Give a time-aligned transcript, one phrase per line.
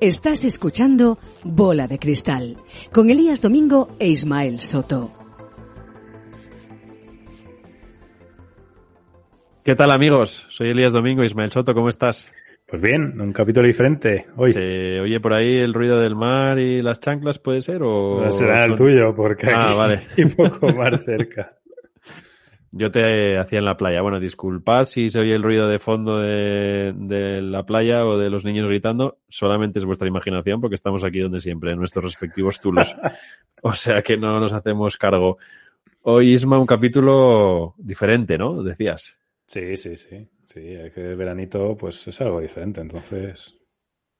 [0.00, 2.56] Estás escuchando Bola de Cristal
[2.90, 5.12] con Elías Domingo e Ismael Soto.
[9.62, 10.46] ¿Qué tal amigos?
[10.48, 12.30] Soy Elías Domingo, Ismael Soto, ¿cómo estás?
[12.70, 14.52] Pues bien, un capítulo diferente hoy.
[14.52, 17.82] ¿Se oye por ahí el ruido del mar y las chanclas, puede ser?
[17.82, 20.02] O no será el tuyo, porque ah, vale.
[20.16, 21.56] hay un poco más cerca.
[22.70, 24.02] Yo te hacía en la playa.
[24.02, 28.30] Bueno, disculpad si se oye el ruido de fondo de, de, la playa o de
[28.30, 29.18] los niños gritando.
[29.28, 32.94] Solamente es vuestra imaginación porque estamos aquí donde siempre, en nuestros respectivos tulos.
[33.62, 35.38] o sea que no nos hacemos cargo.
[36.02, 38.62] Hoy, Isma, un capítulo diferente, ¿no?
[38.62, 39.19] Decías.
[39.50, 40.28] Sí, sí, sí.
[40.46, 43.56] Sí, es que el veranito pues es algo diferente, entonces...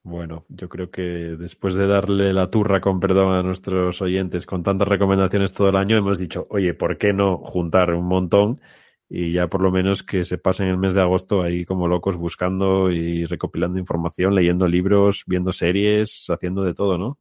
[0.02, 4.64] Bueno, yo creo que después de darle la turra, con perdón, a nuestros oyentes con
[4.64, 8.60] tantas recomendaciones todo el año, hemos dicho, oye, ¿por qué no juntar un montón
[9.08, 12.16] y ya por lo menos que se pasen el mes de agosto ahí como locos
[12.16, 17.18] buscando y recopilando información, leyendo libros, viendo series, haciendo de todo, ¿no?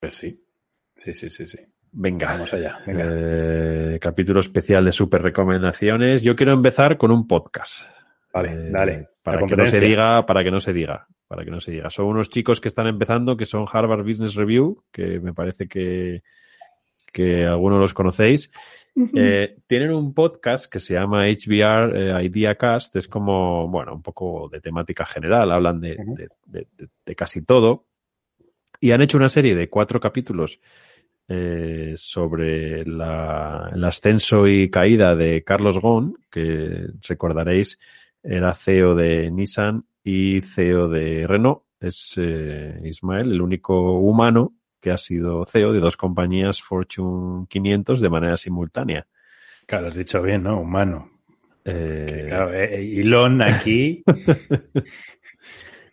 [0.00, 0.42] Pues sí,
[1.04, 1.58] sí, sí, sí, sí.
[1.92, 2.80] Venga, vamos allá.
[2.86, 6.22] Eh, capítulo especial de super recomendaciones.
[6.22, 7.82] Yo quiero empezar con un podcast.
[8.32, 9.08] Vale, eh, dale.
[9.22, 11.90] Para que no se diga, para que no se diga, para que no se diga.
[11.90, 16.22] Son unos chicos que están empezando, que son Harvard Business Review, que me parece que,
[17.12, 18.50] que algunos los conocéis.
[19.14, 24.02] eh, tienen un podcast que se llama HBR eh, Idea Cast, es como, bueno, un
[24.02, 26.16] poco de temática general, hablan de, uh -huh.
[26.16, 27.86] de, de, de, casi todo.
[28.80, 30.60] Y han hecho una serie de cuatro capítulos
[31.28, 37.78] eh, sobre la, el ascenso y caída de Carlos Ghosn, que recordaréis
[38.22, 41.62] era CEO de Nissan y CEO de Renault.
[41.80, 48.00] Es eh, Ismael, el único humano que ha sido CEO de dos compañías Fortune 500
[48.00, 49.06] de manera simultánea.
[49.66, 50.60] Claro, has dicho bien, ¿no?
[50.60, 51.10] Humano.
[51.64, 52.24] Eh...
[52.28, 54.02] Claro, eh, Elon aquí.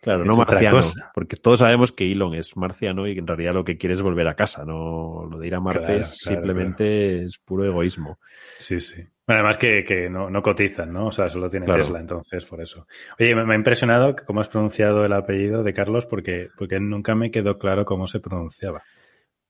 [0.06, 0.80] claro, no marciano.
[1.12, 4.28] Porque todos sabemos que Elon es marciano y en realidad lo que quiere es volver
[4.28, 4.64] a casa.
[4.64, 7.26] No lo de ir a Marte claro, es claro, simplemente claro.
[7.26, 8.20] es puro egoísmo.
[8.56, 9.02] Sí, sí.
[9.26, 11.08] Bueno, además que, que no, no, cotizan, ¿no?
[11.08, 11.66] O sea, solo tiene.
[11.66, 12.86] Tesla, entonces, por eso.
[13.18, 17.16] Oye, me, me, ha impresionado cómo has pronunciado el apellido de Carlos porque, porque nunca
[17.16, 18.84] me quedó claro cómo se pronunciaba.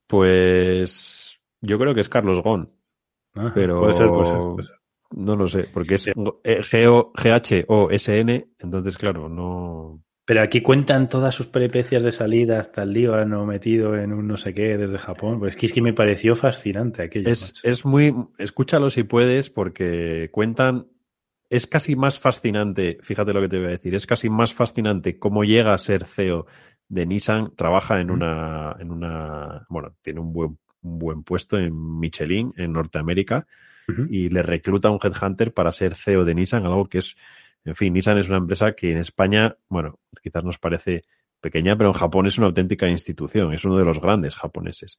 [0.07, 2.73] Pues yo creo que es Carlos Gon.
[3.35, 4.77] Ajá, pero puede ser, puede ser, puede ser.
[5.11, 7.09] No lo sé, porque es G-H-O-S-N,
[8.59, 10.03] entonces, claro, no.
[10.27, 14.37] Pero aquí cuentan todas sus peripecias de salida hasta el Líbano, metido en un no
[14.37, 15.39] sé qué desde Japón.
[15.39, 17.31] Pues es que, es que me pareció fascinante aquello.
[17.31, 18.13] Es, es muy.
[18.37, 20.89] Escúchalo si puedes, porque cuentan.
[21.49, 25.17] Es casi más fascinante, fíjate lo que te voy a decir, es casi más fascinante
[25.17, 26.47] cómo llega a ser CEO
[26.89, 32.01] de Nissan, trabaja en una, en una, bueno, tiene un buen, un buen puesto en
[32.01, 33.47] Michelin, en Norteamérica,
[33.87, 34.09] uh -huh.
[34.11, 37.15] y le recluta a un headhunter para ser CEO de Nissan, algo que es,
[37.67, 41.03] en fin, Nissan es una empresa que en España, bueno, quizás nos parece
[41.41, 44.99] pequeña, pero en Japón es una auténtica institución, es uno de los grandes japoneses.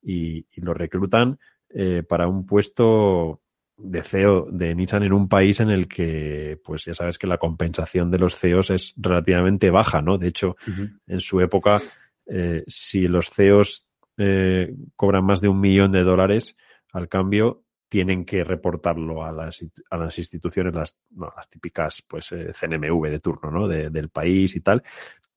[0.00, 1.38] Y, y lo reclutan
[1.70, 3.40] eh, para un puesto
[3.76, 7.38] de CEO de Nissan en un país en el que, pues ya sabes que la
[7.38, 10.16] compensación de los CEOs es relativamente baja, ¿no?
[10.16, 10.98] De hecho, uh -huh.
[11.08, 11.80] en su época,
[12.26, 13.88] eh, si los CEOs
[14.18, 16.56] eh, cobran más de un millón de dólares
[16.92, 17.63] al cambio,
[17.94, 23.20] tienen que reportarlo a las, a las instituciones, las, las típicas, pues, eh, CNMV de
[23.20, 23.68] turno, ¿no?
[23.68, 24.82] De, del país y tal.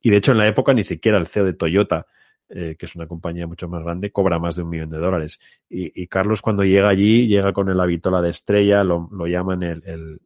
[0.02, 2.08] Y de hecho, en la época ni siquiera el CEO de Toyota
[2.50, 5.40] eh, que es una compañía mucho más grande, cobra más de un millón de dólares.
[5.70, 9.84] Y, Carlos cuando llega allí, llega con el habitola de estrella, lo, lo llaman el,
[9.86, 10.22] el,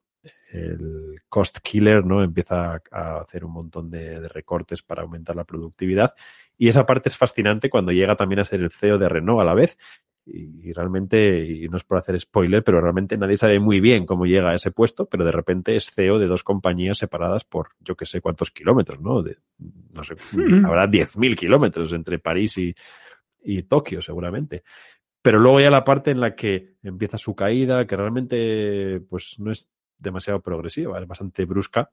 [0.54, 2.24] el, cost killer, ¿no?
[2.24, 6.14] Empieza a, hacer un montón de, recortes para aumentar la productividad.
[6.58, 9.44] Y esa parte es fascinante cuando llega también a ser el CEO de Renault a
[9.44, 9.78] la vez.
[10.26, 14.06] Y, y realmente, y no es por hacer spoiler, pero realmente nadie sabe muy bien
[14.06, 17.70] cómo llega a ese puesto, pero de repente es CEO de dos compañías separadas por
[17.80, 19.24] yo que sé cuántos kilómetros, ¿no?
[19.24, 19.38] De,
[19.96, 20.66] no sé, mm.
[20.66, 22.76] habrá 10.000 kilómetros entre París y,
[23.44, 24.64] y Tokio, seguramente.
[25.22, 29.52] Pero luego ya la parte en la que empieza su caída, que realmente pues no
[29.52, 31.92] es demasiado progresiva, es bastante brusca,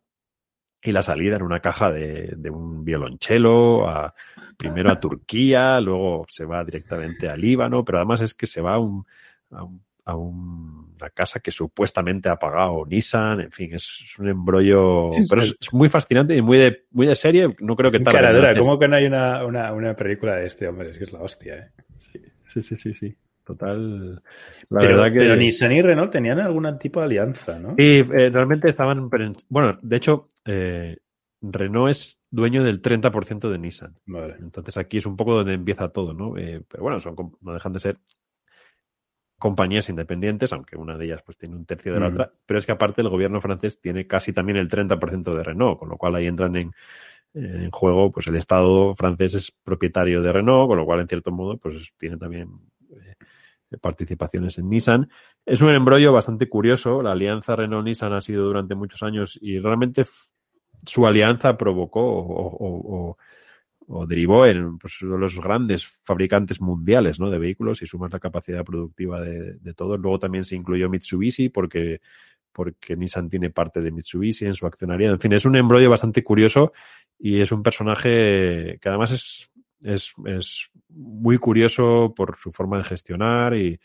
[0.82, 4.14] y la salida en una caja de, de un violonchelo, a,
[4.56, 8.74] primero a Turquía, luego se va directamente a Líbano, pero además es que se va
[8.74, 9.04] a, un,
[9.50, 14.18] a, un, a un, una casa que supuestamente ha pagado Nissan, en fin, es, es
[14.18, 17.90] un embrollo, pero es, es, muy fascinante y muy de, muy de serie, no creo
[17.90, 18.14] que tal.
[18.14, 20.90] Caradura, ¿cómo que no hay una, una, una película de este hombre?
[20.90, 21.70] Es que es la hostia, ¿eh?
[21.98, 22.94] Sí, sí, sí, sí.
[22.94, 23.16] sí
[23.48, 24.22] total.
[24.68, 25.18] La pero, verdad que.
[25.18, 27.74] Pero Nissan y Renault tenían algún tipo de alianza, ¿no?
[27.78, 29.08] Sí, eh, realmente estaban.
[29.48, 30.98] Bueno, de hecho, eh,
[31.40, 33.94] Renault es dueño del 30% de Nissan.
[34.06, 34.36] Vale.
[34.38, 36.36] Entonces aquí es un poco donde empieza todo, ¿no?
[36.36, 37.98] Eh, pero bueno, son, no dejan de ser
[39.38, 42.66] compañías independientes, aunque una de ellas pues tiene un tercio de la otra, pero es
[42.66, 46.16] que aparte el gobierno francés tiene casi también el 30% de Renault, con lo cual
[46.16, 46.72] ahí entran en,
[47.34, 51.30] en juego, pues el Estado francés es propietario de Renault, con lo cual en cierto
[51.30, 52.48] modo pues tiene también
[53.76, 55.10] participaciones en Nissan.
[55.44, 60.06] Es un embrollo bastante curioso, la alianza Renault-Nissan ha sido durante muchos años y realmente
[60.86, 63.16] su alianza provocó o,
[64.06, 67.30] derivó en pues, los grandes fabricantes mundiales ¿no?
[67.30, 69.98] de vehículos y sumas la capacidad productiva de, de todos.
[69.98, 72.02] Luego también se incluyó Mitsubishi porque,
[72.52, 75.08] porque Nissan tiene parte de Mitsubishi en su accionaria.
[75.08, 76.72] En fin, es un embrollo bastante curioso
[77.18, 79.50] y es un personaje que además es,
[79.82, 83.78] es, es muy curioso por su forma de gestionar y,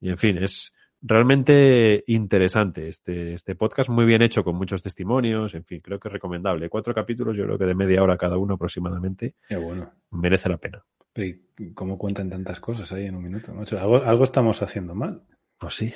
[0.00, 5.54] y en fin, es, realmente interesante este, este podcast, muy bien hecho, con muchos testimonios,
[5.54, 6.68] en fin, creo que es recomendable.
[6.68, 9.34] Cuatro capítulos, yo creo que de media hora cada uno aproximadamente.
[9.48, 9.90] Qué bueno.
[10.10, 10.84] Merece la pena.
[11.12, 11.38] Pero
[11.74, 13.52] ¿cómo cuentan tantas cosas ahí en un minuto?
[13.78, 15.22] Algo, algo estamos haciendo mal.
[15.58, 15.92] Pues sí.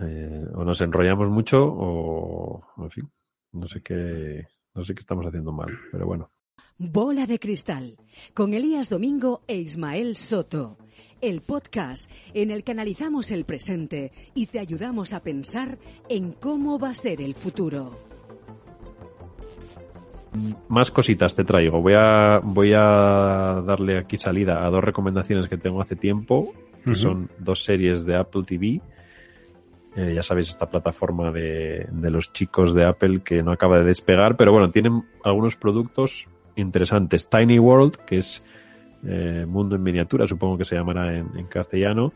[0.00, 3.10] Eh, o nos enrollamos mucho o, en fin,
[3.52, 6.30] no sé qué, no sé qué estamos haciendo mal, pero bueno.
[6.78, 7.96] Bola de Cristal,
[8.34, 10.76] con Elías Domingo e Ismael Soto
[11.20, 15.78] el podcast en el que analizamos el presente y te ayudamos a pensar
[16.08, 17.92] en cómo va a ser el futuro.
[20.68, 21.80] Más cositas te traigo.
[21.80, 26.52] Voy a, voy a darle aquí salida a dos recomendaciones que tengo hace tiempo,
[26.84, 28.80] que son dos series de Apple TV.
[29.96, 33.84] Eh, ya sabéis, esta plataforma de, de los chicos de Apple que no acaba de
[33.84, 36.26] despegar, pero bueno, tienen algunos productos
[36.56, 37.28] interesantes.
[37.28, 38.42] Tiny World, que es
[39.06, 42.12] eh, Mundo en miniatura, supongo que se llamará en, castellano.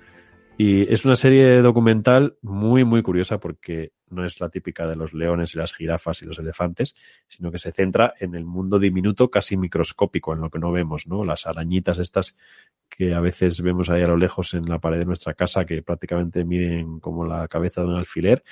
[0.56, 5.12] Y es una serie documental muy, muy curiosa porque no es la típica de los
[5.12, 6.96] leones y las jirafas y los elefantes,
[7.28, 11.06] sino que se centra en el mundo diminuto, casi microscópico, en lo que no vemos,
[11.06, 11.24] ¿no?
[11.24, 12.36] Las arañitas estas
[12.88, 15.82] que a veces vemos ahí a lo lejos en la pared de nuestra casa, que
[15.82, 18.42] prácticamente miden como la cabeza de un alfiler,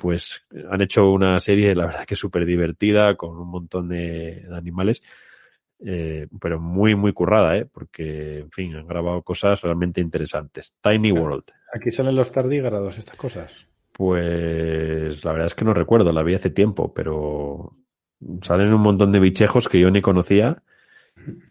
[0.00, 5.02] pues han hecho una serie, la verdad que súper divertida, con un montón de animales
[5.84, 7.66] eh, pero muy, muy currada, ¿eh?
[7.70, 10.76] porque, en fin, han grabado cosas realmente interesantes.
[10.80, 11.44] Tiny World.
[11.74, 13.66] ¿Aquí salen los tardígrados, estas cosas?
[13.92, 17.76] Pues la verdad es que no recuerdo, la vi hace tiempo, pero
[18.42, 20.62] salen un montón de bichejos que yo ni conocía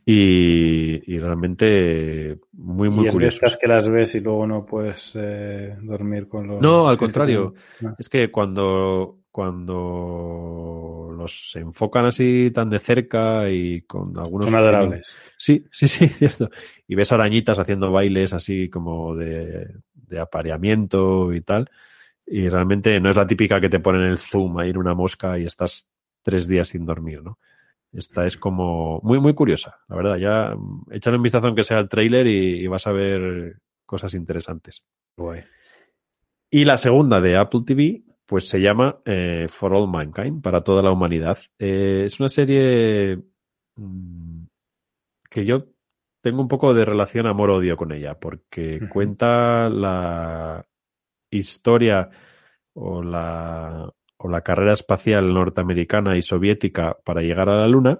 [0.05, 3.41] y, realmente muy, muy ¿Y es curiosos.
[3.41, 6.61] De estas que las ves y luego no puedes eh, dormir con los...
[6.61, 7.53] No, al contrario.
[7.97, 14.45] Es que cuando, cuando los enfocan así tan de cerca y con algunos...
[14.45, 15.17] Son adorables.
[15.37, 16.49] Sí, sí, sí, cierto.
[16.87, 21.69] Y ves arañitas haciendo bailes así como de, de apareamiento y tal.
[22.25, 25.37] Y realmente no es la típica que te ponen el zoom a ir una mosca
[25.37, 25.87] y estás
[26.23, 27.37] tres días sin dormir, ¿no?
[27.95, 30.17] Esta es como muy, muy curiosa, la verdad.
[30.17, 34.83] Ya mm, échale un vistazo aunque sea el trailer y, vas a ver cosas interesantes.
[35.17, 35.43] Guay.
[36.49, 40.81] Y la segunda de Apple TV pues se llama eh, For All Mankind, para toda
[40.81, 41.37] la humanidad.
[41.59, 43.19] Eh, es una serie
[43.75, 44.45] mm,
[45.29, 45.67] que yo
[46.21, 50.65] tengo un poco de relación amor-odio con ella, porque cuenta la
[51.29, 52.09] historia
[52.73, 53.93] o la,
[54.25, 57.99] o la carrera espacial norteamericana y soviética para llegar a la Luna,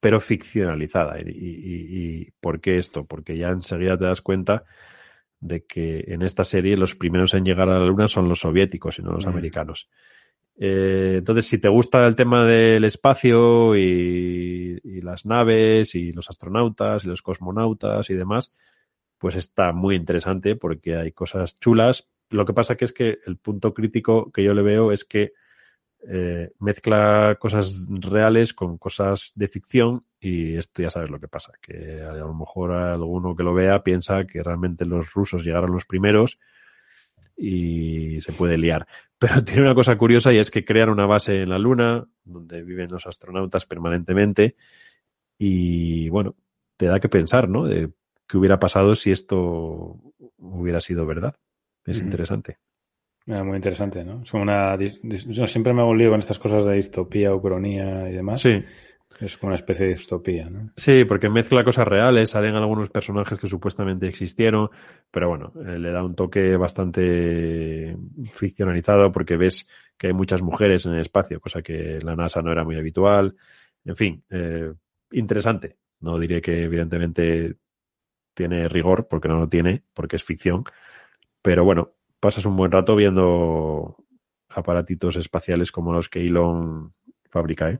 [0.00, 1.20] pero ficcionalizada.
[1.20, 3.06] ¿Y, y, y por qué esto?
[3.06, 4.64] Porque ya enseguida te das cuenta
[5.38, 8.98] de que en esta serie los primeros en llegar a la Luna son los soviéticos
[8.98, 9.28] y no los mm.
[9.28, 9.88] americanos.
[10.56, 16.28] Eh, entonces, si te gusta el tema del espacio y, y, las naves y los
[16.28, 18.52] astronautas y los cosmonautas y demás,
[19.18, 22.08] pues está muy interesante porque hay cosas chulas.
[22.30, 25.32] Lo que pasa que es que el punto crítico que yo le veo es que
[26.06, 31.52] eh, mezcla cosas reales con cosas de ficción y esto ya sabes lo que pasa,
[31.60, 35.86] que a lo mejor alguno que lo vea piensa que realmente los rusos llegaron los
[35.86, 36.38] primeros
[37.36, 38.86] y se puede liar.
[39.18, 42.62] Pero tiene una cosa curiosa y es que crean una base en la Luna donde
[42.62, 44.56] viven los astronautas permanentemente
[45.38, 46.36] y bueno,
[46.76, 47.64] te da que pensar, ¿no?
[47.64, 47.90] De
[48.26, 49.98] qué hubiera pasado si esto
[50.38, 51.34] hubiera sido verdad.
[51.88, 52.58] Es interesante.
[53.30, 54.22] Ah, muy interesante, ¿no?
[54.22, 58.14] Es una, yo siempre me hago un lío con estas cosas de distopía, ucronía y
[58.14, 58.40] demás.
[58.40, 58.64] Sí.
[59.20, 60.70] Es como una especie de distopía, ¿no?
[60.76, 64.70] Sí, porque mezcla cosas reales, salen algunos personajes que supuestamente existieron,
[65.10, 67.96] pero bueno, eh, le da un toque bastante
[68.30, 72.52] ficcionalizado porque ves que hay muchas mujeres en el espacio, cosa que la NASA no
[72.52, 73.34] era muy habitual.
[73.84, 74.72] En fin, eh,
[75.12, 75.76] interesante.
[76.00, 77.56] No diré que evidentemente
[78.34, 80.62] tiene rigor, porque no lo tiene, porque es ficción,
[81.48, 83.96] pero bueno, pasas un buen rato viendo
[84.50, 86.92] aparatitos espaciales como los que Elon
[87.30, 87.70] fabrica.
[87.70, 87.78] ¿eh?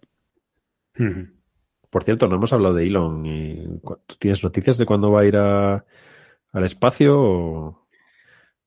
[1.90, 3.26] Por cierto, no hemos hablado de Elon.
[3.26, 3.66] Y,
[4.06, 5.84] ¿Tú tienes noticias de cuándo va a ir a,
[6.52, 7.86] al espacio?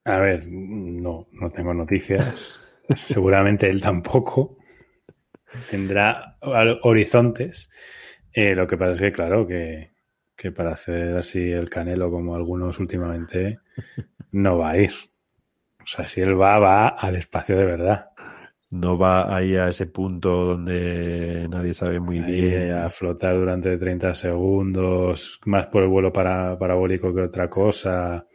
[0.05, 2.61] A ver, no, no tengo noticias.
[2.95, 4.59] Seguramente él tampoco.
[5.71, 6.37] Tendrá
[6.83, 7.71] horizontes.
[8.31, 9.93] Eh, lo que pasa es que, claro, que,
[10.41, 13.59] que para hacer así el canelo como algunos últimamente,
[14.31, 14.93] no va a ir.
[15.81, 18.09] O sea, si él va, va al espacio de verdad.
[18.69, 22.71] No va ahí a ese punto donde nadie sabe muy bien.
[22.71, 28.25] A flotar durante 30 segundos, más por el vuelo para, parabólico que otra cosa.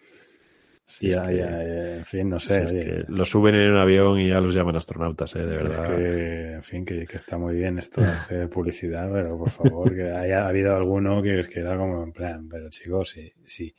[0.88, 3.04] Sí, ya, en fin, no sé.
[3.08, 5.40] lo suben en un avión y ya los llaman astronautas, ¿eh?
[5.40, 5.96] de verdad.
[5.96, 10.10] que, en fin, que, está muy bien esto de hacer publicidad, pero por favor, que
[10.10, 13.74] haya habido alguno que, que era como en plan, pero chicos, si, si,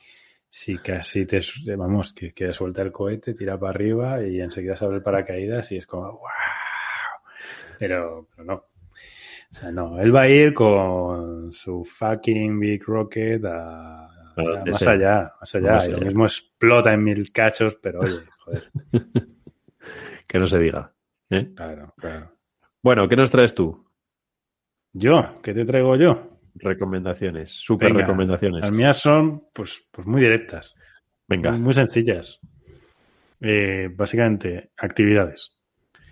[0.57, 1.39] si casi te,
[1.75, 5.71] vamos, que, que suelta el cohete, tira para arriba y enseguida se abre el paracaídas
[5.71, 6.21] y es como, wow.
[7.77, 8.53] Pero, pero no.
[8.55, 14.09] O sea, no, él va a ir con su fucking Big Rocket a
[14.65, 15.85] más allá, más allá.
[15.85, 18.71] y lo mismo explota en mil cachos, pero oye, joder.
[20.27, 20.91] que no se diga.
[21.29, 21.53] ¿eh?
[21.55, 22.31] Claro, claro.
[22.81, 23.87] Bueno, ¿qué nos traes tú?
[24.91, 26.36] Yo, ¿qué te traigo yo?
[26.59, 28.61] Recomendaciones, súper recomendaciones.
[28.61, 30.75] Las mías son, pues, pues muy directas.
[31.27, 31.51] Venga.
[31.51, 32.39] Muy, sencillas.
[33.41, 35.57] Eh, básicamente, actividades.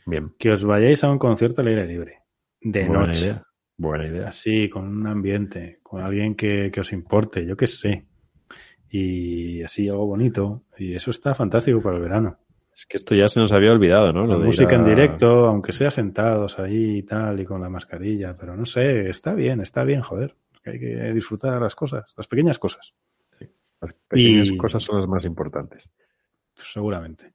[0.05, 0.33] Bien.
[0.37, 2.19] Que os vayáis a un concierto al aire libre.
[2.61, 3.39] De noche.
[3.77, 4.27] Buena idea.
[4.27, 8.05] Así, con un ambiente, con alguien que, que os importe, yo qué sé
[8.89, 10.63] y así algo bonito.
[10.77, 12.37] Y eso está fantástico para el verano.
[12.75, 14.27] Es que esto ya se nos había olvidado, ¿no?
[14.27, 18.55] La música en directo, aunque sea sentados ahí y tal, y con la mascarilla, pero
[18.55, 20.35] no sé, está bien, está bien, joder.
[20.65, 22.93] Hay que disfrutar las cosas, las pequeñas cosas.
[23.79, 25.89] las pequeñas cosas son las más importantes.
[26.53, 27.33] Seguramente.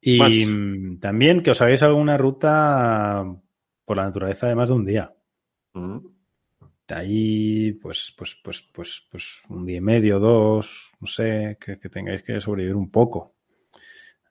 [0.00, 3.24] Y también que os hagáis alguna ruta
[3.84, 5.12] por la naturaleza de más de un día.
[5.74, 5.98] Mm
[6.92, 12.22] ahí, pues, pues, pues, pues, pues un día y medio, dos, no sé, que, tengáis
[12.22, 13.33] que sobrevivir un poco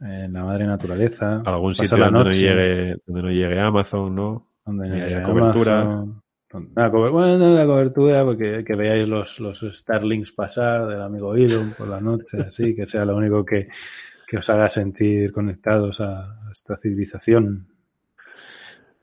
[0.03, 1.41] en la madre naturaleza.
[1.45, 4.47] Algún sitio donde no, llegue, donde no llegue Amazon, ¿no?
[4.65, 6.05] Donde no llegue cobertura.
[6.75, 11.87] La, bueno, la cobertura, porque que veáis los, los Starlings pasar del amigo Idon por
[11.87, 13.69] la noche, así, que sea lo único que,
[14.27, 17.67] que os haga sentir conectados a, esta civilización.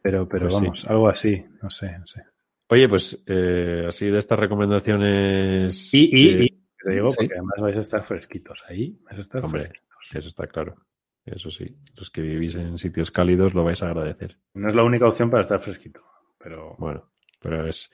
[0.03, 2.23] Pero, pero pues vamos, algo así, no sé, no sé.
[2.69, 5.93] Oye, pues eh, así de estas recomendaciones.
[5.93, 8.99] Y, y, y te digo, porque además vais a estar fresquitos ahí.
[9.05, 9.73] Vais a estar Hombre,
[10.15, 10.77] Eso está claro.
[11.25, 11.77] Eso sí.
[11.97, 14.39] Los que vivís en sitios cálidos lo vais a agradecer.
[14.55, 16.01] No es la única opción para estar fresquito,
[16.39, 16.77] pero.
[16.79, 17.91] Bueno, pero es,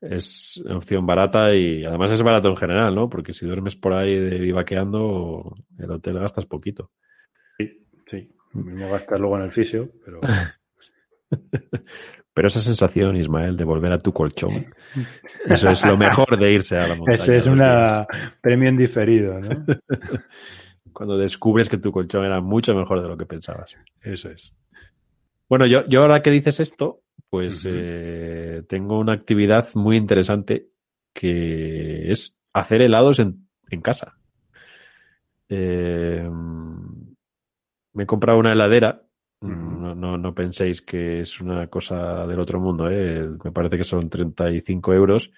[0.00, 3.08] es una opción barata y además es barato en general, ¿no?
[3.08, 6.90] Porque si duermes por ahí de vivaqueando, el hotel gastas poquito.
[7.58, 8.34] Sí, sí.
[8.52, 10.20] Mismo gastas luego en el fisio, pero.
[12.32, 14.66] Pero esa sensación, Ismael, de volver a tu colchón,
[15.48, 17.14] eso es lo mejor de irse a la montaña.
[17.16, 17.60] Ese es un
[18.40, 19.64] premio en diferido, ¿no?
[20.92, 23.74] Cuando descubres que tu colchón era mucho mejor de lo que pensabas.
[24.02, 24.54] Eso es.
[25.48, 30.68] Bueno, yo, yo ahora que dices esto, pues eh, tengo una actividad muy interesante
[31.12, 34.16] que es hacer helados en, en casa.
[35.48, 36.28] Eh,
[37.92, 39.02] me he comprado una heladera
[39.94, 43.28] no, no, no, penséis que es una cosa del otro mundo, ¿eh?
[43.44, 45.30] Me parece que son 35 euros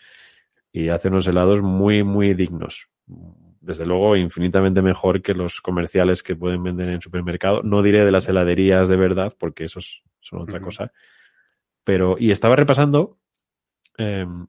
[0.73, 2.89] y hace unos helados muy, muy dignos.
[3.61, 7.63] Desde luego, infinitamente mejor que los comerciales que pueden vender en supermercado.
[7.63, 10.93] No diré de las heladerías de verdad, porque esos son otra cosa.
[11.85, 13.19] Pero, y estaba repasando,
[13.99, 14.47] em,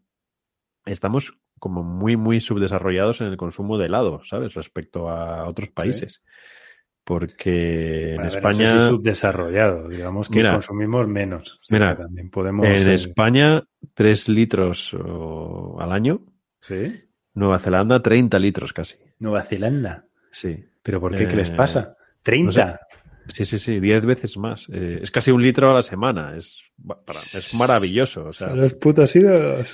[0.86, 4.54] estamos como muy, muy subdesarrollados en el consumo de helado, ¿sabes?
[4.54, 6.24] Respecto a otros países
[7.04, 11.60] porque en España subdesarrollado, digamos que consumimos menos.
[11.70, 14.96] mira, también podemos en eh, España 3 litros
[15.80, 16.22] al año.
[16.60, 16.94] Sí.
[17.34, 18.96] Nueva Zelanda 30 litros casi.
[19.20, 20.06] Nueva Zelanda.
[20.32, 20.66] Sí.
[20.82, 21.28] ¿Pero por qué?
[21.28, 21.96] ¿Qué les eh, pasa?
[22.24, 22.80] 30.
[23.28, 24.68] Sí, sí, sí, 10 veces más.
[24.72, 26.36] Eh, es casi un litro a la semana.
[26.38, 26.62] Es,
[27.34, 28.26] es maravilloso.
[28.26, 29.70] O sea, los putos ídolos.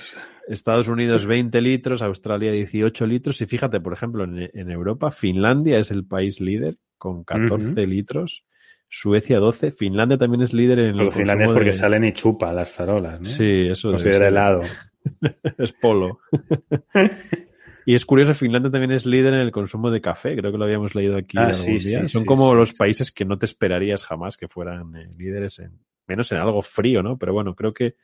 [0.48, 5.92] Estados Unidos 20 litros, Australia 18 litros y fíjate, por ejemplo, en, Europa, Finlandia es
[5.92, 8.44] el país líder con 14 litros,
[8.88, 12.70] Suecia 12, Finlandia también es líder en el Finlandia es porque salen y chupa las
[12.70, 13.26] farolas, ¿no?
[13.26, 14.62] Sí, eso Considera helado.
[15.58, 16.18] es polo.
[17.86, 20.64] y es curioso, Finlandia también es líder en el consumo de café, creo que lo
[20.64, 22.06] habíamos leído aquí ah, algún día.
[22.06, 26.30] Son como los países que no te esperarías jamás que fueran eh, líderes en, menos
[26.32, 27.16] en algo frío, ¿no?
[27.16, 27.96] Pero bueno, creo que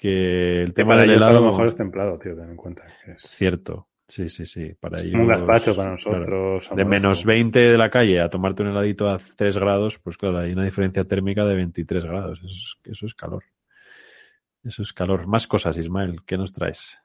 [0.00, 1.36] que el tema del helado...
[1.36, 2.86] a lo mejor es templado, tío, ten en cuenta.
[3.04, 3.20] Es...
[3.20, 3.89] Cierto.
[4.10, 4.74] Sí, sí, sí.
[4.80, 6.68] Para ellos, un gazpacho para nosotros.
[6.74, 10.38] De menos 20 de la calle a tomarte un heladito a 3 grados, pues claro,
[10.38, 12.40] hay una diferencia térmica de 23 grados.
[12.40, 13.44] Eso es, eso es calor.
[14.64, 15.28] Eso es calor.
[15.28, 16.22] Más cosas, Ismael.
[16.26, 16.98] ¿Qué nos traes?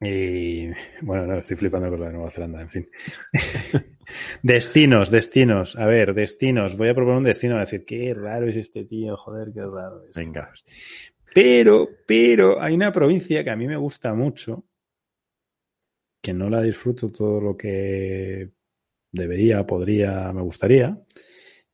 [0.00, 0.68] Y
[1.02, 2.88] bueno, no, estoy flipando con la de Nueva Zelanda, en fin.
[4.42, 5.76] Destinos, destinos.
[5.76, 6.78] A ver, destinos.
[6.78, 7.56] Voy a proponer un destino.
[7.56, 10.16] a decir, qué raro es este tío, joder, qué raro es.
[10.16, 10.50] Venga.
[11.34, 14.64] Pero, pero hay una provincia que a mí me gusta mucho,
[16.28, 18.50] que no la disfruto todo lo que
[19.10, 20.94] debería, podría, me gustaría.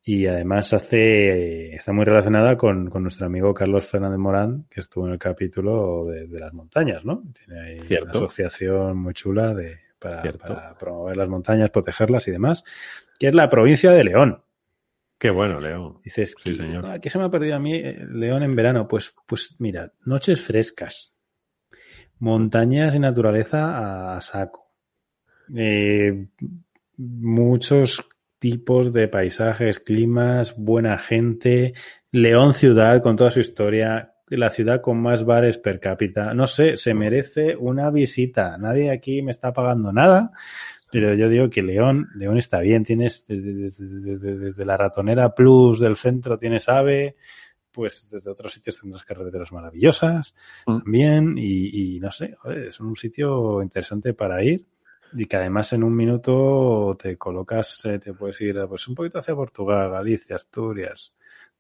[0.01, 5.09] Y además hace, está muy relacionada con, con nuestro amigo Carlos Fernández Morán, que estuvo
[5.09, 7.25] en el capítulo de, de las montañas, ¿no?
[7.33, 8.19] Tiene ahí Cierto.
[8.19, 12.63] una asociación muy chula de, para, para, promover las montañas, protegerlas y demás,
[13.19, 14.45] que es la provincia de León.
[15.19, 15.99] Qué bueno, León.
[16.05, 17.01] Dices, sí, señor.
[17.01, 18.87] ¿qué se me ha perdido a mí eh, León en verano?
[18.87, 21.14] Pues, pues mira, noches frescas,
[22.19, 24.71] montañas y naturaleza a saco.
[25.55, 26.27] Eh,
[26.97, 28.05] muchos
[28.39, 31.75] tipos de paisajes, climas, buena gente,
[32.11, 36.35] León ciudad con toda su historia, la ciudad con más bares per cápita.
[36.35, 38.57] No sé, se merece una visita.
[38.59, 40.31] Nadie aquí me está pagando nada,
[40.93, 42.85] pero yo digo que León, León está bien.
[42.85, 47.17] Tienes desde, desde, desde, desde la ratonera plus del centro tienes AVE,
[47.75, 50.35] pues desde otros sitios tendrás carreteras maravillosas
[50.67, 50.79] mm.
[50.79, 54.65] también y, y, no sé, joder, es un sitio interesante para ir
[55.13, 59.19] y que además en un minuto te colocas, eh, te puedes ir pues un poquito
[59.19, 61.13] hacia Portugal, Galicia, Asturias,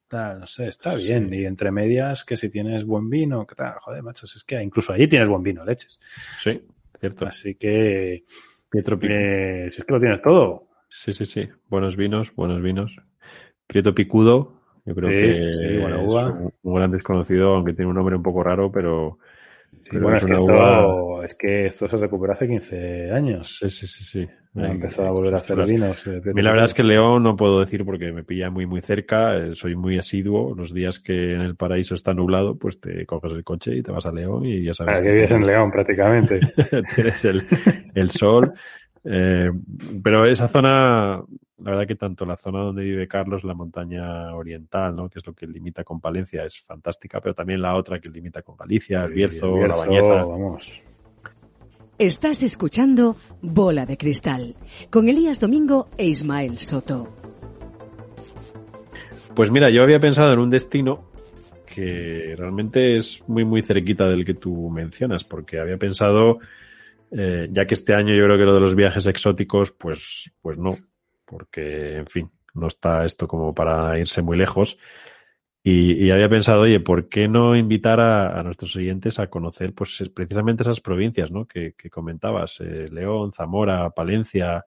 [0.08, 1.32] tal, no sé, está bien.
[1.32, 4.92] Y entre medias, que si tienes buen vino, que tal, joder, machos, es que incluso
[4.92, 6.00] ahí tienes buen vino, leches.
[6.40, 6.62] Sí,
[6.98, 7.26] cierto.
[7.26, 8.24] Así que,
[8.68, 10.68] Pietro eh, si es que lo tienes todo.
[10.88, 11.48] Sí, sí, sí.
[11.68, 12.96] Buenos vinos, buenos vinos.
[13.66, 14.53] Prieto Picudo,
[14.84, 15.66] yo creo Sí, que sí,
[16.06, 19.18] es un, un gran desconocido, aunque tiene un nombre un poco raro, pero,
[19.82, 23.60] Sí, pero bueno, es, que esto, uva- es que esto se recuperó hace 15 años.
[23.60, 24.28] Sí, sí, sí, sí.
[24.56, 26.06] Ha empezado a volver a hacer vinos.
[26.06, 29.36] eh, la verdad es que León no puedo decir porque me pilla muy muy cerca,
[29.36, 33.32] eh, soy muy asiduo, los días que en el paraíso está nublado, pues te coges
[33.32, 35.46] el coche y te vas a León y ya sabes Ah, que que vives en
[35.46, 36.40] León prácticamente.
[36.94, 37.46] tienes el,
[37.94, 38.52] el sol.
[39.04, 39.50] Eh,
[40.02, 41.22] pero esa zona,
[41.58, 45.08] la verdad que tanto la zona donde vive Carlos, la montaña oriental, ¿no?
[45.08, 48.42] que es lo que limita con Palencia, es fantástica, pero también la otra que limita
[48.42, 50.24] con Galicia, el Bierzo, El la Bañeza.
[50.24, 50.72] Vamos.
[51.98, 54.56] Estás escuchando Bola de Cristal
[54.90, 57.08] con Elías Domingo e Ismael Soto.
[59.36, 61.04] Pues mira, yo había pensado en un destino
[61.66, 66.38] que realmente es muy muy cerquita del que tú mencionas, porque había pensado,
[67.16, 70.58] eh, ya que este año yo creo que lo de los viajes exóticos, pues, pues
[70.58, 70.76] no,
[71.24, 74.76] porque en fin, no está esto como para irse muy lejos.
[75.66, 79.98] Y, y había pensado, oye, ¿por qué no invitar a, nuestros oyentes a conocer pues
[80.02, 81.46] es- precisamente esas provincias, ¿no?
[81.46, 84.66] Que, que comentabas, eh, León, Zamora, Palencia,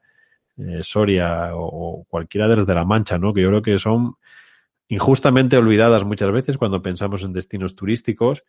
[0.57, 3.31] eh, Soria o, o cualquiera de las de la Mancha, ¿no?
[3.31, 4.15] Que yo creo que son
[4.89, 8.43] injustamente olvidadas muchas veces cuando pensamos en destinos turísticos,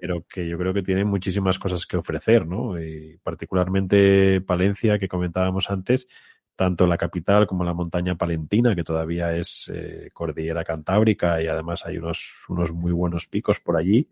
[0.00, 2.80] pero que yo creo que tienen muchísimas cosas que ofrecer, ¿no?
[2.82, 6.08] Y particularmente Palencia, que comentábamos antes,
[6.56, 11.86] tanto la capital como la montaña palentina, que todavía es eh, cordillera cantábrica y además
[11.86, 14.08] hay unos, unos muy buenos picos por allí,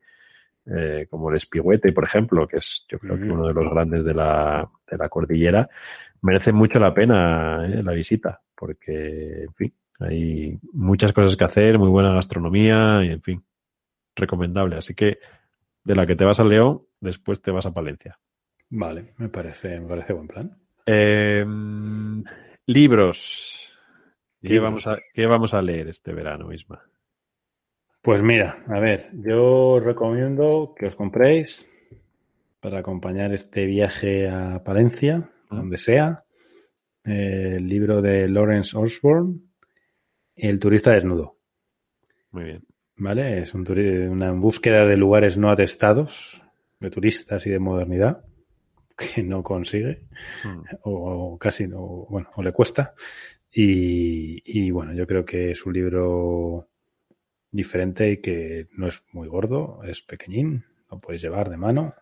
[0.66, 4.04] eh, como el Espigüete, por ejemplo, que es yo creo que uno de los grandes
[4.04, 5.68] de la, de la cordillera,
[6.22, 11.78] merece mucho la pena eh, la visita, porque, en fin, hay muchas cosas que hacer,
[11.78, 13.44] muy buena gastronomía y, en fin,
[14.16, 14.76] recomendable.
[14.76, 15.18] Así que
[15.84, 18.18] de la que te vas a León, después te vas a Palencia.
[18.70, 20.56] Vale, me parece, me parece buen plan.
[20.86, 21.44] Eh,
[22.66, 23.66] libros.
[24.40, 24.64] ¿Qué Libros.
[24.64, 26.82] vamos, a, ¿Qué vamos a leer este verano, Isma?
[28.02, 31.66] Pues mira, a ver, yo os recomiendo que os compréis
[32.60, 35.56] para acompañar este viaje a Palencia, Mm.
[35.56, 36.24] donde sea,
[37.04, 39.40] el libro de Lawrence Osborne,
[40.42, 41.36] El turista desnudo.
[42.30, 42.64] Muy bien.
[42.96, 43.42] ¿Vale?
[43.42, 43.66] Es un
[44.10, 46.40] una búsqueda de lugares no atestados,
[46.80, 48.24] de turistas y de modernidad,
[48.96, 50.06] que no consigue,
[50.44, 50.60] Mm.
[50.82, 52.94] o, o casi, no, bueno, o le cuesta.
[53.52, 56.68] Y, y bueno, yo creo que es un libro
[57.50, 61.94] diferente y que no es muy gordo, es pequeñín, lo puedes llevar de mano,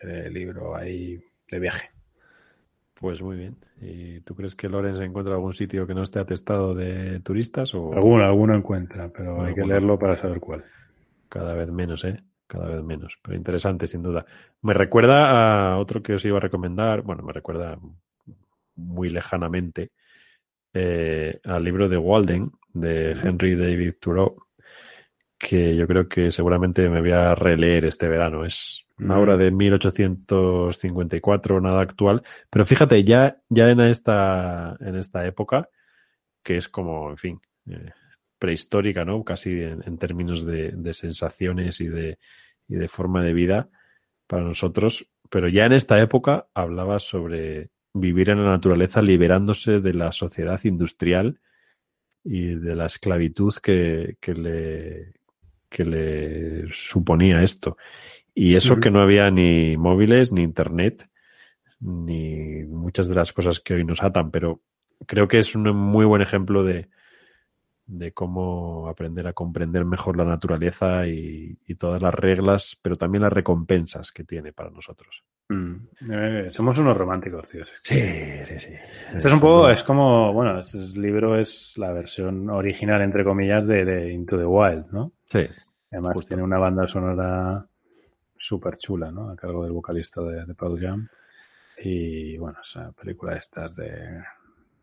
[0.00, 1.18] el libro ahí
[1.50, 1.90] de viaje.
[2.98, 3.56] Pues muy bien.
[3.80, 7.92] ¿Y tú crees que Lorenz encuentra algún sitio que no esté atestado de turistas o
[7.92, 10.64] Alguno, alguno encuentra, pero hay que leerlo para saber cuál.
[11.28, 12.22] cada vez menos, eh?
[12.46, 13.18] Cada vez menos.
[13.22, 14.24] Pero interesante, sin duda.
[14.62, 17.02] Me recuerda a otro que os iba a recomendar.
[17.02, 17.78] Bueno, me recuerda
[18.76, 19.90] muy lejanamente
[20.72, 24.36] eh, al libro de Walden de Henry David Thoreau,
[25.38, 28.44] que yo creo que seguramente me voy a releer este verano.
[28.44, 32.22] Es una obra de 1854, nada actual.
[32.50, 35.68] Pero fíjate, ya, ya en esta, en esta época,
[36.42, 37.90] que es como, en fin, eh,
[38.38, 39.24] prehistórica, ¿no?
[39.24, 42.18] Casi en, términos de, de sensaciones y de,
[42.68, 43.68] y de forma de vida
[44.26, 45.06] para nosotros.
[45.30, 50.60] Pero ya en esta época hablaba sobre vivir en la naturaleza liberándose de la sociedad
[50.64, 51.40] industrial
[52.22, 55.14] y de la esclavitud que, que le,
[55.68, 57.76] que le suponía esto.
[58.38, 61.08] Y eso que no había ni móviles, ni internet,
[61.80, 64.60] ni muchas de las cosas que hoy nos atan, pero
[65.06, 66.90] creo que es un muy buen ejemplo de,
[67.86, 73.32] de cómo aprender a comprender mejor la naturaleza y, todas las reglas, pero también las
[73.32, 75.22] recompensas que tiene para nosotros.
[75.48, 75.74] Mm.
[76.10, 77.64] Eh, somos unos románticos, tío.
[77.82, 78.02] Sí,
[78.44, 78.72] sí, sí.
[79.14, 83.66] Esto es un poco, es como, bueno, este libro es la versión original, entre comillas,
[83.66, 85.12] de, Into the Wild, ¿no?
[85.30, 85.46] Sí.
[85.90, 87.66] Además tiene una banda sonora
[88.38, 89.30] súper chula, ¿no?
[89.30, 91.08] A cargo del vocalista de, de Pearl Jam.
[91.82, 94.22] Y bueno, esa película de estas de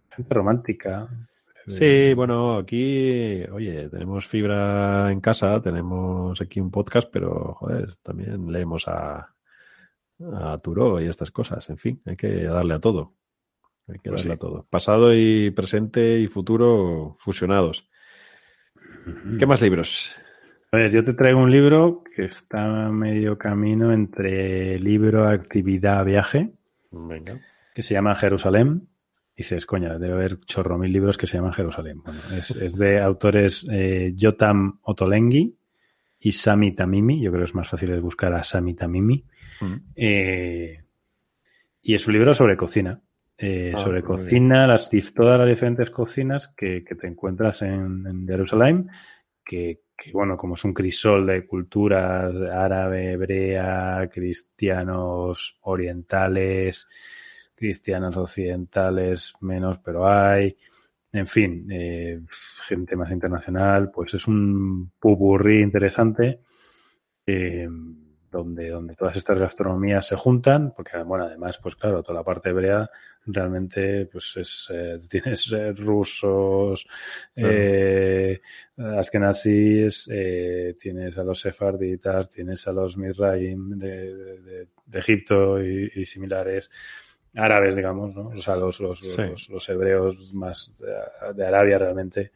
[0.10, 1.10] gente romántica,
[1.68, 8.52] Sí, bueno, aquí, oye, tenemos fibra en casa, tenemos aquí un podcast, pero, joder, también
[8.52, 9.34] leemos a,
[10.34, 11.70] a Turo y estas cosas.
[11.70, 13.14] En fin, hay que darle a todo.
[13.88, 14.68] Hay que pues darle a todo.
[14.70, 17.88] Pasado y presente y futuro fusionados.
[19.40, 20.16] ¿Qué más libros?
[20.74, 26.52] A ver, yo te traigo un libro que está medio camino entre libro, actividad, viaje.
[26.92, 27.40] Venga.
[27.74, 28.88] Que se llama Jerusalén
[29.36, 32.02] dices, coña, debe haber chorro mil libros que se llaman Jerusalén.
[32.04, 35.56] Bueno, es, de autores eh, Yotam Ottolenghi
[36.20, 37.22] y Sami Tamimi.
[37.22, 39.26] Yo creo que es más fácil buscar a Sami Tamimi.
[39.62, 39.76] Mm.
[39.96, 40.84] Eh,
[41.82, 43.02] y es un libro sobre cocina.
[43.36, 48.90] Eh, ah, sobre cocina, las, todas las diferentes cocinas que, te encuentras en, Jerusalén,
[49.44, 56.88] que, que, bueno, como es un crisol de culturas árabe, hebrea, cristianos, orientales,
[57.56, 60.58] cristianas occidentales menos, pero hay,
[61.12, 62.20] en fin, eh,
[62.68, 66.42] gente más internacional, pues es un pupurrí interesante
[67.26, 67.70] eh,
[68.34, 72.50] donde, donde todas estas gastronomías se juntan, porque bueno, además, pues claro, toda la parte
[72.50, 72.90] hebrea
[73.26, 76.86] realmente pues es eh, tienes rusos
[77.36, 78.42] eh,
[78.76, 80.10] askenazis
[80.78, 86.70] tienes a los sefarditas tienes a los misraim de, de, Egipto y, similares
[87.36, 88.28] árabes, digamos, ¿no?
[88.28, 89.02] O sea, los, los,
[89.50, 90.82] los, hebreos más
[91.36, 92.32] de, Arabia realmente.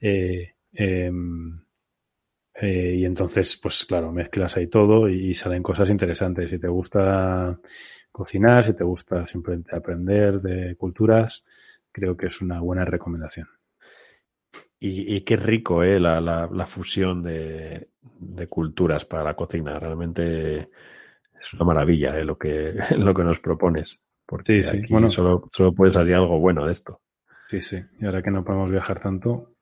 [0.00, 1.60] Eh, em,
[2.54, 6.50] eh, y entonces, pues claro, mezclas ahí todo y, salen cosas interesantes.
[6.50, 7.58] Si te gusta
[8.12, 11.44] cocinar, si te gusta simplemente aprender de culturas,
[11.90, 13.48] creo que es una buena recomendación.
[14.86, 15.98] Y, qué rico, ¿eh?
[15.98, 19.78] La, la, fusión de, de, culturas para la cocina.
[19.78, 20.68] Realmente
[21.40, 22.22] es una maravilla ¿eh?
[22.22, 23.98] lo, que, lo que nos propones.
[24.26, 24.86] Porque sí, sí.
[24.90, 27.00] bueno, solo, solo puede salir algo bueno de esto.
[27.48, 27.82] Sí, sí.
[27.98, 29.53] Y ahora que no podemos viajar tanto,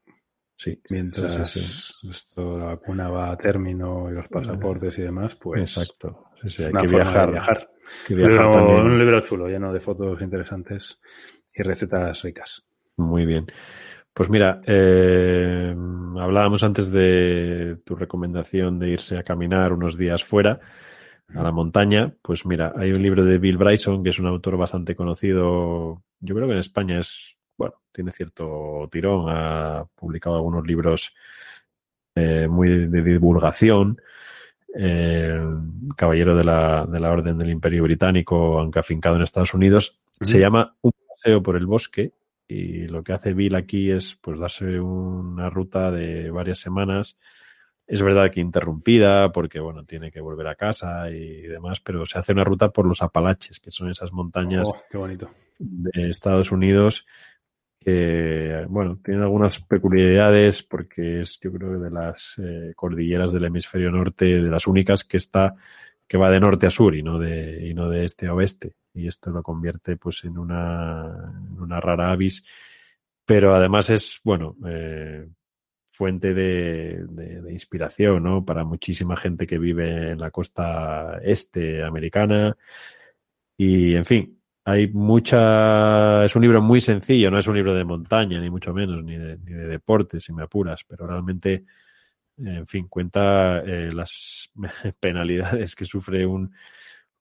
[0.63, 5.61] sí, mientras esto, la vacuna va a término y los pasaportes y demás, pues.
[5.61, 6.27] Exacto.
[6.47, 7.31] Sí, hay que viajar.
[7.31, 7.69] viajar.
[8.11, 10.99] un libro chulo, lleno de fotos interesantes
[11.55, 12.65] y recetas ricas.
[12.97, 13.47] Muy bien.
[14.15, 15.75] Pues mira, eh,
[16.21, 20.61] hablábamos antes de tu recomendación de irse a caminar unos días fuera
[21.35, 24.59] a la montaña, pues mira, hay un libro de Bill Bryson, que es un autor
[24.59, 30.67] bastante conocido, yo creo que en España es, bueno, tiene cierto tirón, ha publicado algunos
[30.67, 31.13] libros
[32.15, 34.01] eh, muy de divulgación,
[34.75, 35.47] eh,
[35.97, 40.39] caballero de la, de la Orden del Imperio Británico, aunque afincado en Estados Unidos, se
[40.39, 42.13] llama Un paseo por el bosque
[42.47, 47.17] y lo que hace Bill aquí es pues darse una ruta de varias semanas.
[47.87, 52.19] Es verdad que interrumpida porque, bueno, tiene que volver a casa y demás, pero se
[52.19, 55.09] hace una ruta por los Apalaches, que son esas montañas oh,
[55.59, 57.07] de Estados Unidos
[57.83, 63.91] que, bueno, tienen algunas peculiaridades porque es, yo creo, de las eh, cordilleras del hemisferio
[63.91, 65.55] norte, de las únicas que está,
[66.07, 68.75] que va de norte a sur y no de, y no de este a oeste.
[68.95, 72.45] Y esto lo convierte, pues, en una, en una rara avis.
[73.25, 75.27] Pero además es, bueno, eh,
[75.93, 78.45] fuente de, de, inspiración, ¿no?
[78.45, 82.57] Para muchísima gente que vive en la costa este americana.
[83.57, 86.25] Y, en fin, hay mucha...
[86.25, 89.17] Es un libro muy sencillo, no es un libro de montaña, ni mucho menos, ni
[89.17, 91.65] de, ni de deportes, si me apuras, pero realmente,
[92.39, 94.51] en fin, cuenta eh, las
[95.01, 96.55] penalidades que sufre un,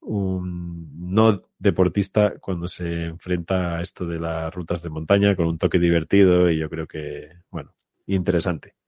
[0.02, 5.58] un no deportista cuando se enfrenta a esto de las rutas de montaña con un
[5.58, 7.74] toque divertido y yo creo que, bueno,
[8.08, 8.81] interesante.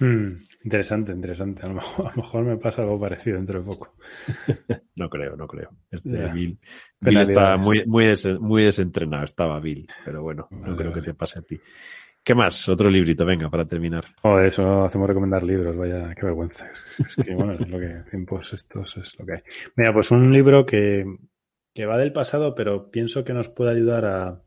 [0.00, 0.28] Hmm,
[0.64, 1.62] interesante, interesante.
[1.66, 3.94] A lo, mejor, me pasa algo parecido dentro de poco.
[4.96, 5.70] no creo, no creo.
[5.90, 6.58] Este Bill,
[7.00, 11.42] está muy, muy, muy desentrenado, estaba Bill, pero bueno, no creo que te pase a
[11.42, 11.60] ti.
[12.22, 12.68] ¿Qué más?
[12.68, 14.04] Otro librito, venga, para terminar.
[14.22, 16.70] Oh, eso hacemos recomendar libros, vaya, qué vergüenza.
[16.98, 19.42] Es que, bueno, es lo que, tiempos estos es lo que hay.
[19.76, 21.06] Mira, pues un libro que
[21.78, 24.42] que va del pasado, pero pienso que nos puede ayudar a,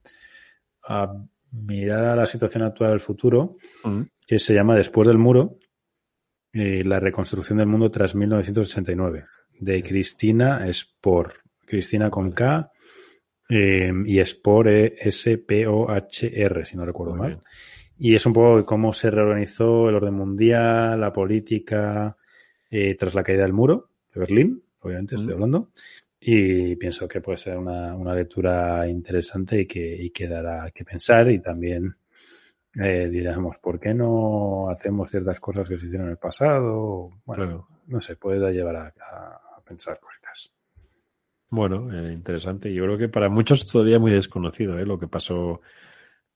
[0.84, 1.14] a
[1.52, 3.58] mirar a la situación actual del futuro,
[4.26, 5.58] que se llama Después del muro,
[6.54, 9.26] eh, la reconstrucción del mundo tras 1969,
[9.60, 11.34] de Cristina Spor.
[11.66, 12.70] Cristina con K
[13.50, 17.30] eh, y Spor eh, S-P-O-H-R, si no recuerdo Muy mal.
[17.30, 17.42] bien.
[17.98, 22.18] Y es un poco cómo se reorganizó el orden mundial, la política,
[22.70, 25.36] eh, tras la caída del muro de Berlín, obviamente estoy Mm.
[25.36, 25.70] hablando.
[26.24, 30.86] Y pienso que puede ser una, una lectura interesante y que, y que dará que
[30.86, 31.96] pensar y también
[32.82, 37.10] eh, diremos, ¿por qué no hacemos ciertas cosas que se hicieron en el pasado?
[37.26, 37.68] Bueno, Claro.
[37.88, 40.54] no sé, puede llevar a, a- a pensar cositas.
[41.50, 42.74] Bueno, eh, interesante.
[42.74, 44.86] Yo creo que para muchos todavía muy desconocido ¿eh?
[44.86, 45.62] lo que pasó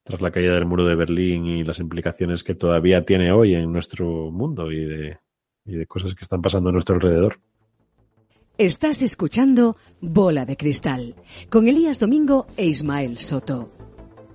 [0.04, 3.71] tras la caída del muro de Berlín y las implicaciones que todavía tiene hoy en
[3.71, 5.19] nuestro mundo y de,
[5.65, 7.39] y de cosas que están pasando a nuestro alrededor.
[8.58, 11.15] Estás escuchando Bola de Cristal
[11.50, 13.70] con Elías Domingo e Ismael Soto.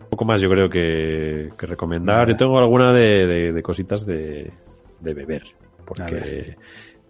[0.02, 2.28] Un poco más yo creo que, que recomendar.
[2.28, 4.52] Yo tengo alguna de, de- de cositas de,
[5.00, 5.44] de beber,
[5.86, 6.56] porque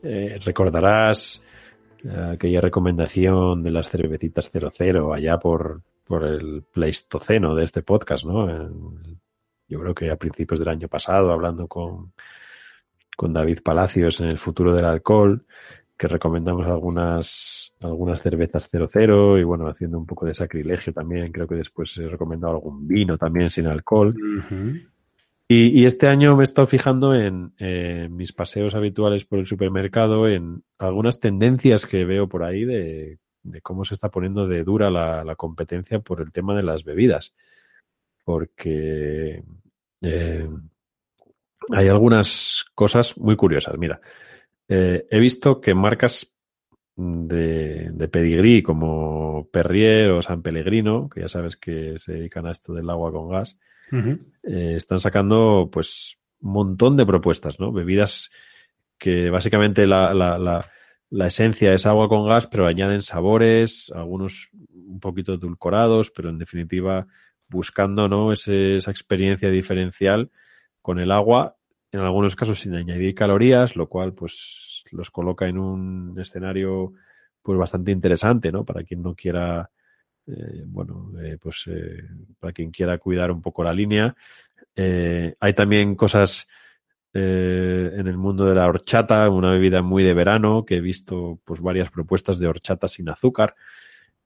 [0.02, 1.42] eh, recordarás
[2.04, 8.24] eh, aquella recomendación de las cervecitas 00 allá por, por el pleistoceno de este podcast,
[8.24, 8.48] ¿no?
[8.48, 9.18] En-
[9.66, 12.12] yo creo que a principios del año pasado, hablando con,
[13.16, 15.44] con David Palacios en el futuro del alcohol,
[16.00, 21.46] que recomendamos algunas, algunas cervezas 00 y bueno, haciendo un poco de sacrilegio también, creo
[21.46, 24.16] que después he recomendado algún vino también sin alcohol.
[25.46, 29.46] Y, y este año me he estado fijando en, eh, mis paseos habituales por el
[29.46, 34.64] supermercado, en algunas tendencias que veo por ahí de, de cómo se está poniendo de
[34.64, 37.34] dura la, la competencia por el tema de las bebidas.
[38.24, 39.44] Porque
[40.00, 40.48] eh,
[41.72, 43.76] hay algunas cosas muy curiosas.
[43.76, 44.00] Mira,
[44.70, 46.32] eh, he visto que marcas
[46.96, 52.52] de, de pedigrí como Perrier o San Pellegrino, que ya sabes que se dedican a
[52.52, 53.58] esto del agua con gas,
[54.44, 57.72] eh, están sacando pues un montón de propuestas, ¿no?
[57.72, 58.30] Bebidas
[58.98, 60.70] que básicamente la, la, la,
[61.10, 66.38] la esencia es agua con gas, pero añaden sabores, algunos un poquito edulcorados, pero en
[66.38, 67.06] definitiva
[67.48, 68.32] buscando, ¿no?
[68.32, 70.30] Ese- esa experiencia diferencial
[70.82, 71.56] con el agua,
[71.92, 76.92] en algunos casos sin añadir calorías, lo cual pues los coloca en un escenario
[77.42, 78.64] pues bastante interesante, ¿no?
[78.64, 79.70] Para quien no quiera
[80.26, 82.02] eh, bueno, eh, pues eh,
[82.38, 84.14] para quien quiera cuidar un poco la línea.
[84.76, 86.46] Hay también cosas
[87.12, 91.60] en el mundo de la horchata, una bebida muy de verano, que he visto pues
[91.60, 93.54] varias propuestas de horchata sin azúcar,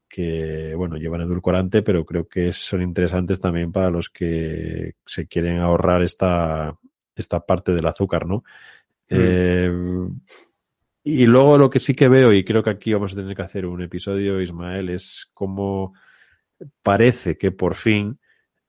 [0.09, 5.59] que bueno, llevan edulcorante, pero creo que son interesantes también para los que se quieren
[5.59, 6.79] ahorrar esta,
[7.14, 8.44] esta parte del azúcar, ¿no?
[9.09, 9.70] Eh,
[11.07, 13.42] y luego lo que sí que veo, y creo que aquí vamos a tener que
[13.42, 15.94] hacer un episodio, Ismael, es cómo
[16.83, 18.18] parece que por fin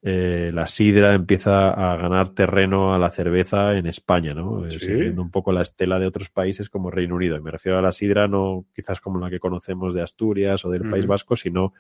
[0.02, 4.66] eh, la sidra empieza a ganar terreno a la cerveza en España, ¿no?
[4.66, 4.80] Eh, Sí.
[4.86, 7.38] Siguiendo un poco la estela de otros países como Reino Unido.
[7.38, 10.70] Y me refiero a la sidra no quizás como la que conocemos de Asturias o
[10.70, 11.12] del País Ujú.
[11.12, 11.74] Vasco, sino,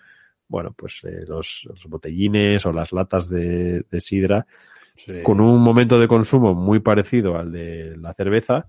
[0.47, 4.47] bueno, pues eh, los, los botellines o las latas de, de sidra
[4.95, 5.21] Sí.
[5.23, 8.67] con un momento de consumo muy parecido al de la cerveza,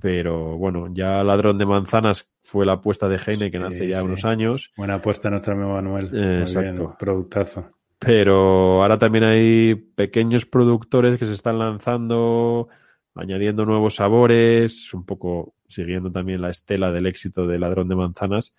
[0.00, 4.04] pero bueno, ya Ladrón de Manzanas fue la apuesta de Heineken Sí, hace ya sí.
[4.04, 6.10] unos años, Buena apuesta nuestro amigo Manuel.
[6.12, 6.82] Eh, exacto.
[6.86, 7.70] bien, productazo.
[7.98, 12.68] pero ahora también hay pequeños productores que se están lanzando,
[13.14, 18.54] añadiendo nuevos sabores, un poco siguiendo también la estela del éxito de Ladrón de Manzanas.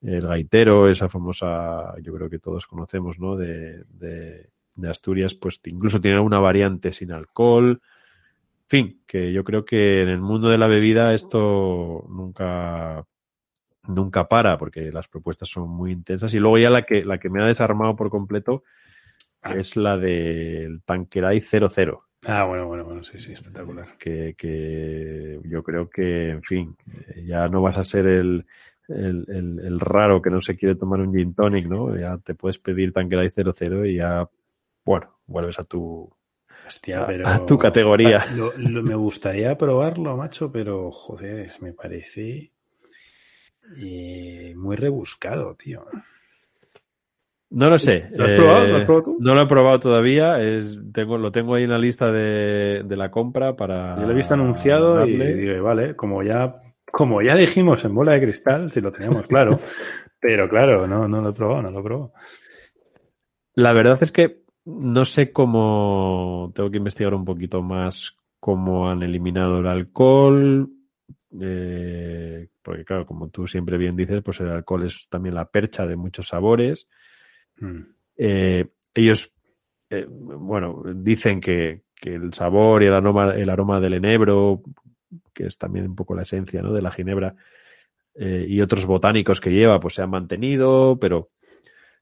[0.00, 3.36] El gaitero, esa famosa, yo creo que todos conocemos, ¿no?
[3.36, 7.80] De, de, de Asturias, pues incluso tiene una variante sin alcohol.
[8.62, 13.04] En fin, que yo creo que en el mundo de la bebida esto nunca,
[13.86, 16.32] nunca para, porque las propuestas son muy intensas.
[16.34, 18.62] Y luego ya la que, la que me ha desarmado por completo
[19.44, 19.54] Ah.
[19.56, 23.98] es la del Tanqueray 00 Ah, bueno, bueno, bueno, sí, sí, espectacular.
[23.98, 26.76] que, que yo creo que, en fin,
[27.26, 28.46] ya no vas a ser el,
[28.86, 31.98] el, el- el raro que no se quiere tomar un gin tonic, ¿no?
[31.98, 34.28] Ya te puedes pedir Tanqueray 00 y ya,
[34.84, 36.10] bueno, vuelves a tu,
[36.66, 37.28] Hostia, a- pero...
[37.28, 38.24] a tu categoría.
[38.36, 42.52] Lo- lo- me gustaría probarlo, macho, pero joder, me parece
[43.76, 45.84] eh, muy rebuscado, tío.
[47.50, 48.08] No lo sé.
[48.12, 48.66] ¿Lo has eh, probado?
[48.66, 49.18] ¿Lo has probado tú?
[49.20, 50.42] No lo he probado todavía.
[50.42, 53.96] Es, tengo, lo tengo ahí en la lista de, de la compra para.
[53.96, 55.34] Yo lo he visto anunciado y darle.
[55.34, 59.60] digo, vale, como ya, como ya dijimos en bola de cristal, si lo teníamos claro,
[60.20, 62.12] pero claro, no, no lo he probado, no lo he probado.
[63.54, 66.52] La verdad es que no sé cómo.
[66.54, 70.68] Tengo que investigar un poquito más cómo han eliminado el alcohol.
[71.40, 75.86] eh, porque claro, como tú siempre bien dices, pues el alcohol es también la percha
[75.86, 76.88] de muchos sabores.
[77.58, 77.80] Mm.
[78.16, 79.32] Eh, ellos,
[79.90, 84.62] eh, bueno, dicen que, que el sabor y el aroma, el aroma del enebro,
[85.34, 86.72] que es también un poco la esencia ¿no?
[86.72, 87.34] de la ginebra,
[88.14, 91.30] y otros botánicos que lleva, pues se han mantenido, pero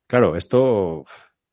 [0.09, 1.05] claro, esto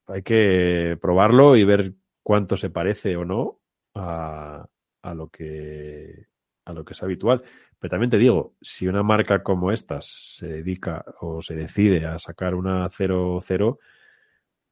[0.08, 1.94] hay que probarlo y ver
[2.24, 3.60] cuánto se parece o no
[3.96, 4.66] a,
[5.02, 6.28] a lo que
[6.66, 7.44] a lo que es habitual.
[7.80, 12.20] Pero también te digo, si una marca como estas se dedica o se decide a
[12.20, 13.80] sacar una 00,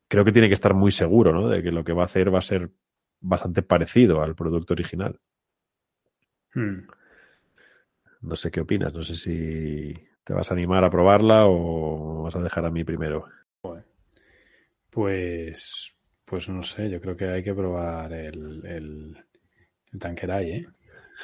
[0.08, 1.48] creo que tiene que estar muy seguro, ¿no?
[1.48, 2.72] De que lo que va a hacer va a ser
[3.22, 5.20] bastante parecido al producto original.
[6.54, 6.88] Mm.
[8.22, 9.94] No sé qué opinas, no sé si
[10.24, 13.26] te vas a animar a probarla o vas a dejar a mí primero.
[14.96, 19.18] Pues, pues no sé, yo creo que hay que probar el, el,
[19.92, 20.68] el Tanqueray, ¿eh?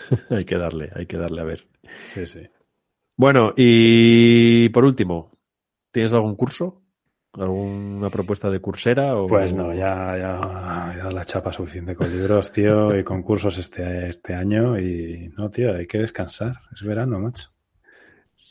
[0.29, 1.65] hay que darle, hay que darle a ver.
[2.09, 2.41] Sí, sí.
[3.15, 5.31] Bueno, y por último,
[5.89, 6.81] ¿tienes algún curso?
[7.31, 9.15] ¿Alguna propuesta de cursera?
[9.15, 9.27] O...
[9.27, 14.09] Pues no, ya, ya he dado la chapa suficiente con libros, tío, y concursos este,
[14.09, 14.77] este año.
[14.77, 16.57] Y no, tío, hay que descansar.
[16.75, 17.53] Es verano, macho.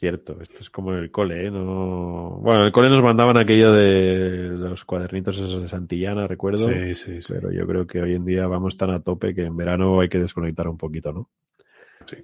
[0.01, 1.51] Cierto, esto es como en el cole, ¿eh?
[1.51, 2.39] No...
[2.41, 6.69] Bueno, en el cole nos mandaban aquello de los cuadernitos esos de Santillana, recuerdo.
[6.71, 7.35] Sí, sí, sí.
[7.35, 10.09] Pero yo creo que hoy en día vamos tan a tope que en verano hay
[10.09, 11.29] que desconectar un poquito, ¿no?
[12.07, 12.17] Sí.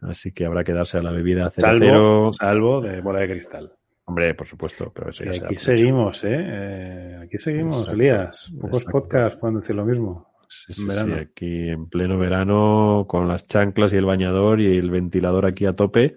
[0.00, 2.30] Así que habrá que darse a la bebida Salvo, cero.
[2.34, 3.72] salvo de bola de cristal.
[4.04, 5.58] Hombre, por supuesto, pero eso ya Y aquí mucho.
[5.64, 6.36] seguimos, ¿eh?
[6.38, 8.52] Eh, Aquí seguimos, Exacto, Elías.
[8.60, 9.00] Pocos exacto.
[9.00, 10.28] podcasts pueden decir lo mismo.
[10.48, 11.16] Sí, sí, verano.
[11.16, 15.66] sí, aquí en pleno verano, con las chanclas y el bañador y el ventilador aquí
[15.66, 16.14] a tope,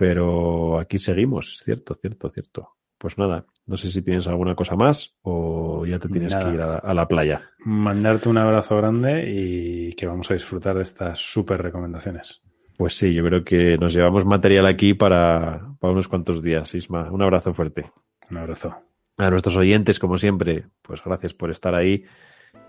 [0.00, 2.70] pero aquí seguimos, cierto, cierto, cierto.
[2.96, 6.46] Pues nada, no sé si tienes alguna cosa más o ya te tienes Nada.
[6.46, 7.42] que ir a, a la playa.
[7.66, 12.40] Mandarte un abrazo grande y que vamos a disfrutar de estas súper recomendaciones.
[12.78, 17.10] Pues sí, yo creo que nos llevamos material aquí para, para unos cuantos días, Isma.
[17.10, 17.92] Un abrazo fuerte.
[18.30, 18.74] Un abrazo.
[19.18, 22.04] A nuestros oyentes, como siempre, pues gracias por estar ahí.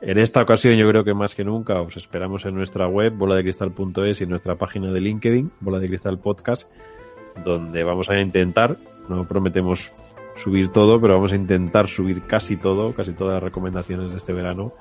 [0.02, 4.20] En esta ocasión, yo creo que más que nunca, os esperamos en nuestra web, boladecristal.es
[4.20, 6.70] y en nuestra página de LinkedIn, Bola de Cristal Podcast,
[7.44, 8.78] donde vamos a intentar,
[9.10, 9.92] no prometemos
[10.36, 14.34] subir todo, pero vamos a intentar subir casi todo, casi todas las recomendaciones de este
[14.34, 14.74] verano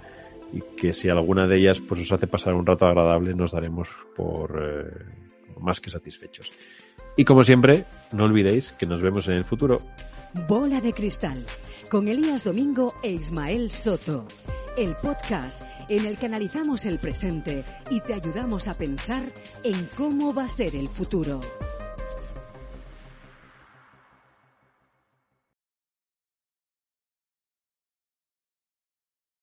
[0.53, 3.89] y que si alguna de ellas pues os hace pasar un rato agradable, nos daremos
[4.17, 5.05] por eh,
[5.61, 6.51] más que satisfechos.
[7.17, 9.81] Y como siempre, no olvidéis que nos vemos en el futuro.
[10.49, 11.45] Bola de Cristal,
[11.91, 14.27] con Elías Domingo e Ismael Soto.
[14.77, 19.25] El podcast en el que analizamos el presente y te ayudamos a pensar
[19.65, 21.41] en cómo va a ser el futuro.